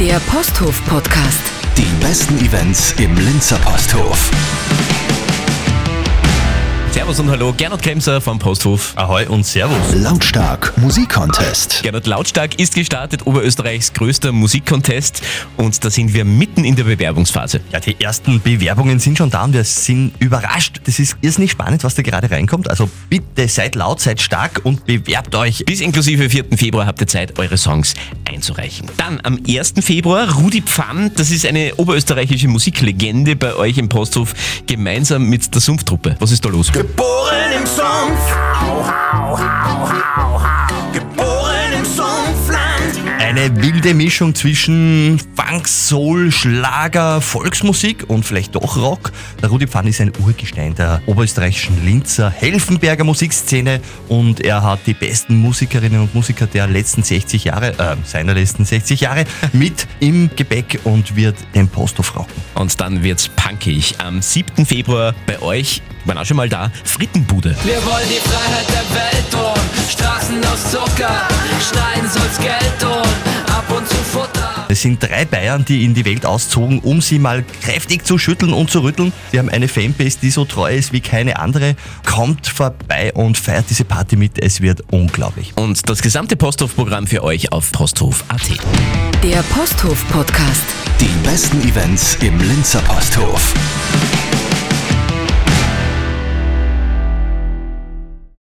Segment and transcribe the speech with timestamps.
[0.00, 1.42] Der Posthof Podcast.
[1.76, 4.30] Die besten Events im Linzer Posthof.
[7.08, 8.92] Servus und hallo, Gernot Kremser vom Posthof.
[8.94, 9.94] Ahoi und Servus.
[9.94, 11.82] Lautstark Musikcontest.
[11.82, 15.22] Gernot Lautstark ist gestartet, Oberösterreichs größter Musikcontest
[15.56, 17.62] und da sind wir mitten in der Bewerbungsphase.
[17.72, 20.82] Ja, die ersten Bewerbungen sind schon da und wir sind überrascht.
[20.84, 22.68] Das ist irrsinnig spannend, was da gerade reinkommt.
[22.68, 25.64] Also bitte seid laut, seid stark und bewerbt euch.
[25.64, 26.58] Bis inklusive 4.
[26.58, 27.94] Februar habt ihr Zeit, eure Songs
[28.30, 28.90] einzureichen.
[28.98, 29.74] Dann am 1.
[29.80, 34.34] Februar Rudi Pfann, das ist eine oberösterreichische Musiklegende bei euch im Posthof,
[34.66, 36.14] gemeinsam mit der Sumpftruppe.
[36.18, 36.70] Was ist da los?
[36.98, 38.36] Geboren im Sumpf.
[38.60, 39.67] Hau, hau, hau,
[43.28, 49.12] Eine wilde Mischung zwischen Funk, Soul, Schlager, Volksmusik und vielleicht doch Rock.
[49.42, 54.94] Der Rudi Pfann ist ein Urgestein der oberösterreichischen Linzer Helfenberger Musikszene und er hat die
[54.94, 60.30] besten Musikerinnen und Musiker der letzten 60 Jahre, äh, seiner letzten 60 Jahre mit im
[60.34, 62.32] Gepäck und wird den Posthof rocken.
[62.54, 63.96] Und dann wird's punkig.
[63.98, 64.64] Am 7.
[64.64, 67.54] Februar bei euch, waren auch schon mal da, Frittenbude.
[67.62, 71.28] Wir wollen die Freiheit der Welt und Straßen aus Zucker.
[71.60, 73.07] Schneiden soll's Geld und
[74.68, 78.52] Es sind drei Bayern, die in die Welt auszogen, um sie mal kräftig zu schütteln
[78.52, 79.12] und zu rütteln.
[79.32, 81.74] Sie haben eine Fanbase, die so treu ist wie keine andere.
[82.04, 84.42] Kommt vorbei und feiert diese Party mit.
[84.42, 85.52] Es wird unglaublich.
[85.56, 88.50] Und das gesamte Posthof-Programm für euch auf posthof.at.
[89.22, 90.64] Der Posthof Podcast.
[91.00, 93.54] Die besten Events im Linzer Posthof.